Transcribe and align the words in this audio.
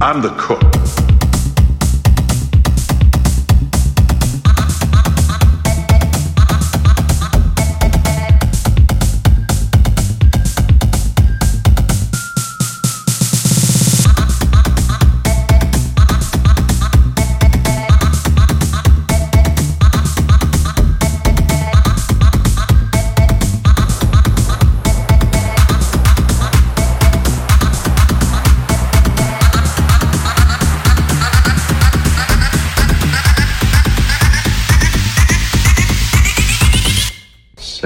I'm 0.00 0.22
the 0.22 0.30
cook. 0.38 0.57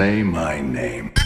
say 0.03 0.21
my 0.21 0.59
name. 0.59 1.22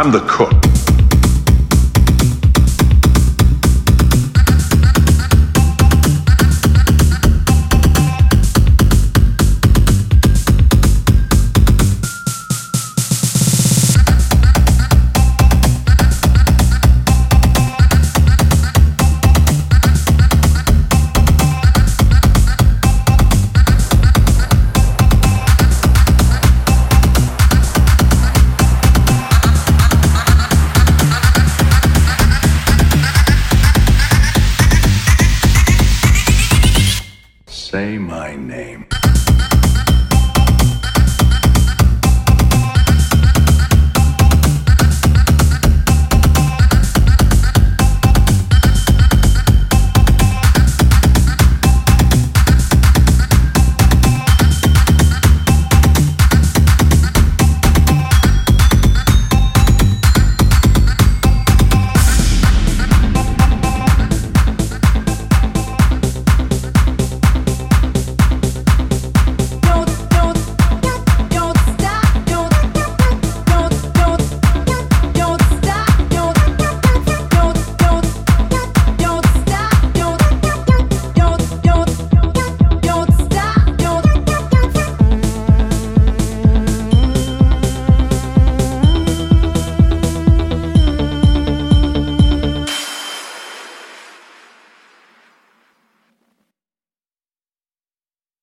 I'm 0.00 0.12
the 0.12 0.20
cook. 0.28 0.77
say 37.78 37.96
my 37.96 38.34
name. 38.34 38.97